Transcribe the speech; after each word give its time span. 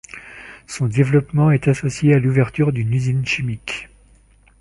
Son 0.65 0.87
développement 0.87 1.51
est 1.51 1.67
associé 1.67 2.15
à 2.15 2.17
l'ouverture 2.17 2.73
d'une 2.73 2.91
usine 2.91 3.23
chimique. 3.23 3.87